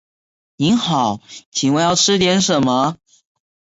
[0.55, 1.21] 您好，
[1.51, 2.97] 请问要吃点什么？